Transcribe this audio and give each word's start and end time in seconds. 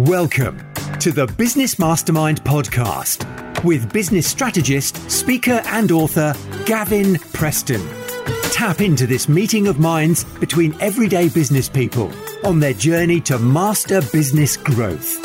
Welcome 0.00 0.58
to 1.00 1.10
the 1.10 1.26
Business 1.38 1.78
Mastermind 1.78 2.44
podcast 2.44 3.24
with 3.64 3.90
business 3.94 4.26
strategist, 4.26 5.10
speaker, 5.10 5.62
and 5.64 5.90
author 5.90 6.34
Gavin 6.66 7.14
Preston. 7.32 7.80
Tap 8.52 8.82
into 8.82 9.06
this 9.06 9.26
meeting 9.26 9.68
of 9.68 9.78
minds 9.78 10.24
between 10.38 10.78
everyday 10.82 11.30
business 11.30 11.70
people 11.70 12.12
on 12.44 12.60
their 12.60 12.74
journey 12.74 13.22
to 13.22 13.38
master 13.38 14.02
business 14.12 14.58
growth. 14.58 15.16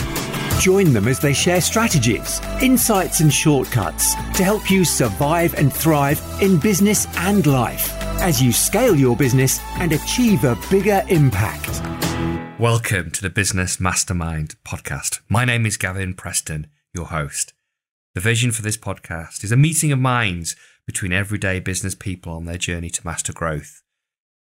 Join 0.62 0.94
them 0.94 1.10
as 1.10 1.20
they 1.20 1.34
share 1.34 1.60
strategies, 1.60 2.40
insights, 2.62 3.20
and 3.20 3.34
shortcuts 3.34 4.16
to 4.38 4.46
help 4.46 4.72
you 4.72 4.86
survive 4.86 5.54
and 5.56 5.74
thrive 5.74 6.22
in 6.42 6.58
business 6.58 7.08
and 7.18 7.46
life 7.46 7.92
as 8.22 8.42
you 8.42 8.54
scale 8.54 8.96
your 8.96 9.18
business 9.18 9.60
and 9.80 9.92
achieve 9.92 10.46
a 10.46 10.58
bigger 10.70 11.04
impact. 11.10 11.82
Welcome 12.62 13.10
to 13.14 13.24
the 13.24 13.32
Business 13.32 13.80
Mastermind 13.80 14.54
podcast. 14.64 15.22
My 15.28 15.46
name 15.46 15.66
is 15.66 15.78
Gavin 15.78 16.14
Preston, 16.14 16.68
your 16.94 17.08
host. 17.08 17.54
The 18.14 18.22
vision 18.22 18.52
for 18.52 18.62
this 18.62 18.78
podcast 18.78 19.44
is 19.44 19.52
a 19.52 19.58
meeting 19.58 19.92
of 19.92 19.98
minds 19.98 20.56
between 20.86 21.12
everyday 21.12 21.60
business 21.60 21.96
people 21.96 22.34
on 22.34 22.46
their 22.46 22.60
journey 22.60 22.92
to 22.92 23.04
master 23.04 23.34
growth. 23.34 23.82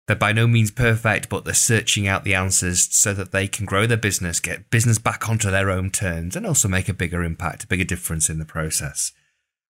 They're 0.08 0.16
by 0.16 0.34
no 0.34 0.48
means 0.48 0.72
perfect, 0.72 1.30
but 1.30 1.46
they're 1.46 1.54
searching 1.54 2.08
out 2.08 2.24
the 2.24 2.34
answers 2.34 2.92
so 2.92 3.14
that 3.14 3.32
they 3.32 3.48
can 3.48 3.68
grow 3.68 3.86
their 3.86 3.98
business, 3.98 4.40
get 4.40 4.72
business 4.72 4.98
back 4.98 5.30
onto 5.30 5.52
their 5.52 5.70
own 5.70 5.92
terms, 5.92 6.36
and 6.36 6.48
also 6.48 6.68
make 6.68 6.90
a 6.90 6.96
bigger 6.96 7.24
impact, 7.24 7.66
a 7.66 7.68
bigger 7.68 7.84
difference 7.84 8.32
in 8.32 8.40
the 8.40 8.46
process. 8.46 9.12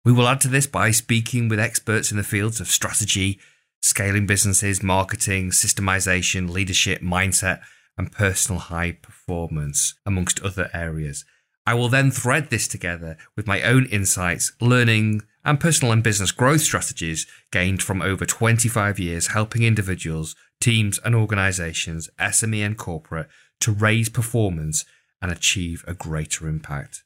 We 0.03 0.11
will 0.11 0.27
add 0.27 0.41
to 0.41 0.49
this 0.49 0.67
by 0.67 0.91
speaking 0.91 1.47
with 1.47 1.61
experts 1.61 2.11
in 2.11 2.17
the 2.17 2.23
fields 2.23 2.59
of 2.59 2.67
strategy, 2.67 3.39
scaling 3.81 4.25
businesses, 4.27 4.83
marketing, 4.83 5.51
systemization, 5.51 6.49
leadership, 6.49 7.01
mindset, 7.01 7.61
and 7.97 8.11
personal 8.11 8.59
high 8.59 8.93
performance, 8.93 9.95
amongst 10.05 10.41
other 10.41 10.69
areas. 10.73 11.25
I 11.65 11.73
will 11.75 11.89
then 11.89 12.11
thread 12.11 12.49
this 12.49 12.67
together 12.67 13.17
with 13.35 13.47
my 13.47 13.61
own 13.61 13.85
insights, 13.85 14.51
learning, 14.59 15.21
and 15.45 15.59
personal 15.59 15.93
and 15.93 16.03
business 16.03 16.31
growth 16.31 16.61
strategies 16.61 17.25
gained 17.51 17.81
from 17.81 18.01
over 18.01 18.25
25 18.25 18.99
years 18.99 19.27
helping 19.27 19.63
individuals, 19.63 20.35
teams, 20.59 20.99
and 21.05 21.15
organizations, 21.15 22.09
SME 22.19 22.65
and 22.65 22.77
corporate, 22.77 23.27
to 23.61 23.71
raise 23.71 24.09
performance 24.09 24.85
and 25.21 25.31
achieve 25.31 25.85
a 25.87 25.93
greater 25.93 26.47
impact. 26.47 27.03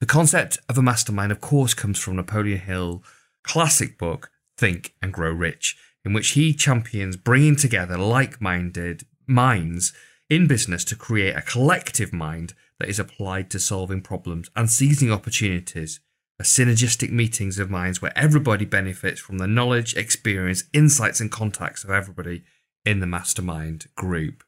The 0.00 0.06
concept 0.06 0.58
of 0.68 0.76
a 0.76 0.82
mastermind, 0.82 1.32
of 1.32 1.40
course, 1.40 1.72
comes 1.72 1.98
from 1.98 2.16
Napoleon 2.16 2.58
Hill's 2.58 3.02
classic 3.42 3.96
book, 3.96 4.30
Think 4.58 4.94
and 5.00 5.12
Grow 5.12 5.30
Rich, 5.30 5.76
in 6.04 6.12
which 6.12 6.30
he 6.30 6.52
champions 6.52 7.16
bringing 7.16 7.56
together 7.56 7.96
like 7.96 8.40
minded 8.40 9.04
minds 9.26 9.94
in 10.28 10.46
business 10.46 10.84
to 10.84 10.96
create 10.96 11.36
a 11.36 11.42
collective 11.42 12.12
mind 12.12 12.54
that 12.78 12.88
is 12.88 12.98
applied 12.98 13.50
to 13.50 13.58
solving 13.58 14.00
problems 14.00 14.50
and 14.56 14.70
seizing 14.70 15.10
opportunities. 15.12 16.00
A 16.38 16.42
synergistic 16.42 17.10
meetings 17.10 17.58
of 17.58 17.70
minds 17.70 18.02
where 18.02 18.16
everybody 18.16 18.66
benefits 18.66 19.20
from 19.20 19.38
the 19.38 19.46
knowledge, 19.46 19.96
experience, 19.96 20.64
insights, 20.74 21.20
and 21.20 21.30
contacts 21.30 21.82
of 21.82 21.90
everybody 21.90 22.42
in 22.84 23.00
the 23.00 23.06
mastermind 23.06 23.86
group. 23.96 24.44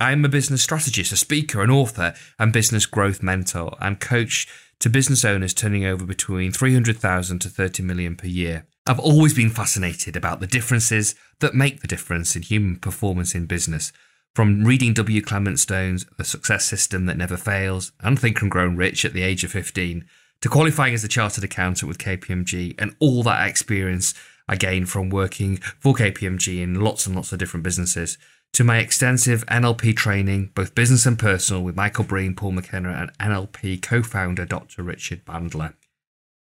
I 0.00 0.12
am 0.12 0.24
a 0.24 0.28
business 0.28 0.62
strategist, 0.62 1.10
a 1.10 1.16
speaker, 1.16 1.62
an 1.62 1.70
author, 1.70 2.14
and 2.38 2.52
business 2.52 2.86
growth 2.86 3.22
mentor, 3.22 3.76
and 3.80 3.98
coach 3.98 4.46
to 4.80 4.90
business 4.90 5.24
owners 5.24 5.54
turning 5.54 5.84
over 5.84 6.04
between 6.04 6.52
300,000 6.52 7.40
to 7.40 7.48
30 7.48 7.82
million 7.82 8.14
per 8.14 8.28
year. 8.28 8.66
I've 8.86 9.00
always 9.00 9.34
been 9.34 9.50
fascinated 9.50 10.14
about 10.14 10.40
the 10.40 10.46
differences 10.46 11.14
that 11.40 11.54
make 11.54 11.80
the 11.80 11.88
difference 11.88 12.36
in 12.36 12.42
human 12.42 12.76
performance 12.76 13.34
in 13.34 13.46
business, 13.46 13.92
from 14.38 14.62
reading 14.62 14.92
W. 14.92 15.20
Clement 15.20 15.58
Stone's 15.58 16.06
The 16.16 16.22
Success 16.22 16.64
System 16.64 17.06
That 17.06 17.16
Never 17.16 17.36
Fails 17.36 17.90
and 17.98 18.16
Think 18.16 18.40
and 18.40 18.48
Grow 18.48 18.68
Rich 18.68 19.04
at 19.04 19.12
the 19.12 19.24
age 19.24 19.42
of 19.42 19.50
15, 19.50 20.04
to 20.42 20.48
qualifying 20.48 20.94
as 20.94 21.02
a 21.02 21.08
chartered 21.08 21.42
accountant 21.42 21.88
with 21.88 21.98
KPMG 21.98 22.76
and 22.78 22.94
all 23.00 23.24
that 23.24 23.48
experience 23.48 24.14
I 24.48 24.54
gained 24.54 24.90
from 24.90 25.10
working 25.10 25.56
for 25.56 25.92
KPMG 25.92 26.62
in 26.62 26.80
lots 26.80 27.04
and 27.04 27.16
lots 27.16 27.32
of 27.32 27.40
different 27.40 27.64
businesses, 27.64 28.16
to 28.52 28.62
my 28.62 28.78
extensive 28.78 29.44
NLP 29.46 29.96
training, 29.96 30.52
both 30.54 30.72
business 30.72 31.04
and 31.04 31.18
personal, 31.18 31.64
with 31.64 31.74
Michael 31.74 32.04
Breen, 32.04 32.36
Paul 32.36 32.52
McKenna, 32.52 32.90
and 32.90 33.10
NLP 33.18 33.82
co 33.82 34.04
founder 34.04 34.44
Dr. 34.44 34.84
Richard 34.84 35.24
Bandler. 35.24 35.74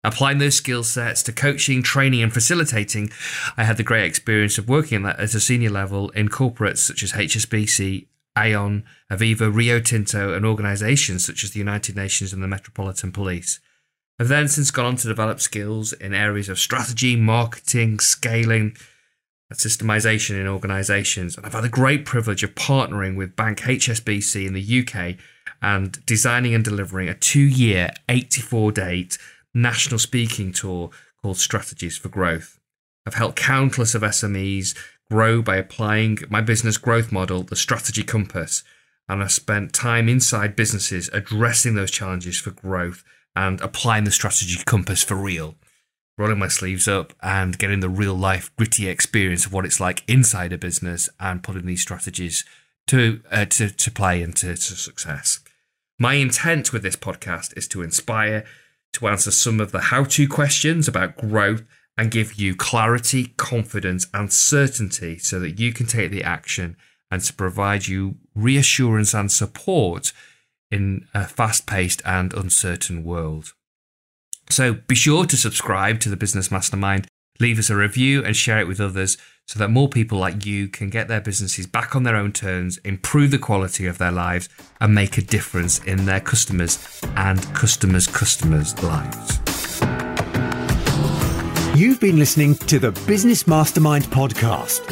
Applying 0.06 0.38
those 0.38 0.54
skill 0.54 0.84
sets 0.84 1.20
to 1.24 1.32
coaching, 1.32 1.82
training, 1.82 2.22
and 2.22 2.32
facilitating, 2.32 3.10
I 3.56 3.64
had 3.64 3.76
the 3.76 3.82
great 3.82 4.04
experience 4.04 4.56
of 4.56 4.68
working 4.68 5.04
at 5.04 5.18
a 5.18 5.40
senior 5.40 5.70
level 5.70 6.10
in 6.10 6.28
corporates 6.28 6.78
such 6.78 7.02
as 7.02 7.12
HSBC, 7.12 8.06
Aon, 8.38 8.84
Aviva, 9.10 9.52
Rio 9.52 9.80
Tinto, 9.80 10.32
and 10.32 10.46
organisations 10.46 11.24
such 11.24 11.42
as 11.42 11.50
the 11.50 11.58
United 11.58 11.96
Nations 11.96 12.32
and 12.32 12.40
the 12.40 12.46
Metropolitan 12.46 13.10
Police. 13.10 13.58
I've 14.20 14.28
then 14.28 14.46
since 14.46 14.70
gone 14.70 14.86
on 14.86 14.96
to 14.96 15.08
develop 15.08 15.40
skills 15.40 15.92
in 15.92 16.14
areas 16.14 16.48
of 16.48 16.60
strategy, 16.60 17.16
marketing, 17.16 17.98
scaling, 17.98 18.76
and 19.50 19.58
systemization 19.58 20.40
in 20.40 20.46
organisations. 20.46 21.36
And 21.36 21.44
I've 21.44 21.52
had 21.52 21.64
the 21.64 21.68
great 21.68 22.04
privilege 22.04 22.44
of 22.44 22.54
partnering 22.54 23.16
with 23.16 23.34
Bank 23.34 23.58
HSBC 23.58 24.46
in 24.46 24.54
the 24.54 24.86
UK 24.86 25.16
and 25.60 26.04
designing 26.06 26.54
and 26.54 26.64
delivering 26.64 27.08
a 27.08 27.14
two 27.14 27.40
year, 27.40 27.90
84 28.08 28.70
date 28.70 29.18
national 29.56 29.98
speaking 29.98 30.52
tour 30.52 30.90
called 31.22 31.38
Strategies 31.38 31.96
for 31.96 32.08
Growth. 32.08 32.60
I've 33.06 33.14
helped 33.14 33.36
countless 33.36 33.94
of 33.94 34.02
SMEs 34.02 34.76
grow 35.10 35.40
by 35.40 35.56
applying 35.56 36.18
my 36.28 36.40
business 36.40 36.76
growth 36.76 37.10
model, 37.10 37.42
the 37.42 37.56
Strategy 37.56 38.02
Compass, 38.02 38.62
and 39.08 39.22
I've 39.22 39.32
spent 39.32 39.72
time 39.72 40.08
inside 40.08 40.56
businesses 40.56 41.08
addressing 41.12 41.74
those 41.74 41.90
challenges 41.90 42.38
for 42.38 42.50
growth 42.50 43.04
and 43.34 43.60
applying 43.60 44.04
the 44.04 44.10
Strategy 44.10 44.60
Compass 44.66 45.02
for 45.02 45.14
real. 45.14 45.54
Rolling 46.18 46.38
my 46.38 46.48
sleeves 46.48 46.88
up 46.88 47.12
and 47.22 47.58
getting 47.58 47.80
the 47.80 47.88
real 47.88 48.14
life 48.14 48.50
gritty 48.56 48.88
experience 48.88 49.46
of 49.46 49.52
what 49.52 49.66
it's 49.66 49.80
like 49.80 50.02
inside 50.08 50.52
a 50.52 50.58
business 50.58 51.08
and 51.20 51.42
putting 51.42 51.66
these 51.66 51.82
strategies 51.82 52.44
to 52.88 53.20
uh, 53.30 53.44
to, 53.46 53.70
to 53.70 53.90
play 53.90 54.22
and 54.22 54.34
to, 54.36 54.54
to 54.54 54.74
success. 54.74 55.40
My 55.98 56.14
intent 56.14 56.72
with 56.72 56.82
this 56.82 56.96
podcast 56.96 57.56
is 57.56 57.68
to 57.68 57.82
inspire, 57.82 58.44
to 58.96 59.08
answer 59.08 59.30
some 59.30 59.60
of 59.60 59.72
the 59.72 59.80
how 59.80 60.04
to 60.04 60.28
questions 60.28 60.88
about 60.88 61.16
growth 61.16 61.62
and 61.96 62.10
give 62.10 62.34
you 62.34 62.54
clarity, 62.54 63.28
confidence, 63.36 64.06
and 64.12 64.32
certainty 64.32 65.18
so 65.18 65.38
that 65.40 65.58
you 65.58 65.72
can 65.72 65.86
take 65.86 66.10
the 66.10 66.22
action 66.22 66.76
and 67.10 67.22
to 67.22 67.32
provide 67.32 67.86
you 67.86 68.16
reassurance 68.34 69.14
and 69.14 69.30
support 69.30 70.12
in 70.70 71.06
a 71.14 71.24
fast 71.24 71.66
paced 71.66 72.02
and 72.04 72.34
uncertain 72.34 73.04
world. 73.04 73.52
So 74.50 74.74
be 74.74 74.94
sure 74.94 75.24
to 75.26 75.36
subscribe 75.36 76.00
to 76.00 76.08
the 76.08 76.16
Business 76.16 76.50
Mastermind, 76.50 77.06
leave 77.40 77.58
us 77.58 77.70
a 77.70 77.76
review, 77.76 78.24
and 78.24 78.36
share 78.36 78.60
it 78.60 78.68
with 78.68 78.80
others 78.80 79.16
so 79.46 79.60
that 79.60 79.70
more 79.70 79.88
people 79.88 80.18
like 80.18 80.44
you 80.44 80.66
can 80.66 80.90
get 80.90 81.06
their 81.06 81.20
businesses 81.20 81.66
back 81.66 81.94
on 81.94 82.02
their 82.02 82.16
own 82.16 82.32
terms, 82.32 82.78
improve 82.78 83.30
the 83.30 83.38
quality 83.38 83.86
of 83.86 83.98
their 83.98 84.10
lives, 84.10 84.48
and 84.80 84.92
make 84.94 85.16
a 85.16 85.22
difference 85.22 85.82
in 85.84 86.04
their 86.04 86.20
customers 86.20 86.84
and 87.16 87.42
customers' 87.54 88.08
customers' 88.08 88.76
lives. 88.82 89.38
You've 91.78 92.00
been 92.00 92.18
listening 92.18 92.56
to 92.56 92.80
the 92.80 92.90
Business 93.06 93.46
Mastermind 93.46 94.04
podcast. 94.06 94.84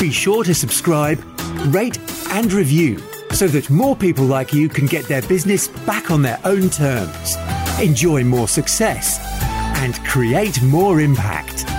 Be 0.00 0.10
sure 0.10 0.42
to 0.42 0.54
subscribe, 0.54 1.22
rate, 1.66 1.98
and 2.30 2.52
review 2.52 2.98
so 3.32 3.46
that 3.46 3.70
more 3.70 3.94
people 3.94 4.24
like 4.24 4.52
you 4.52 4.68
can 4.68 4.86
get 4.86 5.04
their 5.04 5.22
business 5.22 5.68
back 5.68 6.10
on 6.10 6.22
their 6.22 6.40
own 6.44 6.70
terms, 6.70 7.36
enjoy 7.80 8.24
more 8.24 8.48
success, 8.48 9.20
and 9.76 9.94
create 10.04 10.60
more 10.62 11.00
impact. 11.00 11.69